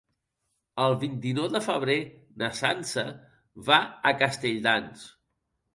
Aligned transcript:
El 0.85 0.95
vint-i-nou 1.03 1.49
de 1.57 1.61
febrer 1.67 1.99
na 2.43 2.49
Sança 2.63 3.05
va 3.71 3.81
a 3.85 4.17
Castelldans. 4.25 5.11